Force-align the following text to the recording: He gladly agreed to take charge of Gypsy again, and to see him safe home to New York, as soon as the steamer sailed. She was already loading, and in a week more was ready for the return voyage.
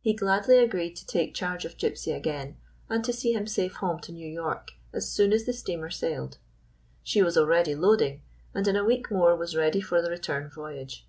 He 0.00 0.12
gladly 0.12 0.58
agreed 0.58 0.96
to 0.96 1.06
take 1.06 1.34
charge 1.36 1.64
of 1.64 1.76
Gypsy 1.76 2.12
again, 2.12 2.56
and 2.90 3.04
to 3.04 3.12
see 3.12 3.32
him 3.32 3.46
safe 3.46 3.74
home 3.74 4.00
to 4.00 4.10
New 4.10 4.26
York, 4.28 4.72
as 4.92 5.08
soon 5.08 5.32
as 5.32 5.44
the 5.44 5.52
steamer 5.52 5.88
sailed. 5.88 6.38
She 7.04 7.22
was 7.22 7.36
already 7.38 7.76
loading, 7.76 8.22
and 8.52 8.66
in 8.66 8.74
a 8.74 8.84
week 8.84 9.08
more 9.08 9.36
was 9.36 9.54
ready 9.54 9.80
for 9.80 10.02
the 10.02 10.10
return 10.10 10.50
voyage. 10.50 11.06